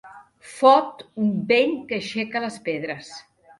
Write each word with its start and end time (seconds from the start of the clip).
Fot 0.53 1.03
un 1.25 1.29
vent 1.53 1.77
que 1.93 2.01
aixeca 2.01 2.45
les 2.47 2.61
pedres. 2.71 3.15